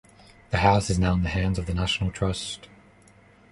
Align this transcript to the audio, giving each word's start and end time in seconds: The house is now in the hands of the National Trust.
The 0.49 0.57
house 0.57 0.89
is 0.89 0.97
now 0.97 1.13
in 1.13 1.21
the 1.21 1.29
hands 1.29 1.59
of 1.59 1.67
the 1.67 1.75
National 1.75 2.09
Trust. 2.09 2.67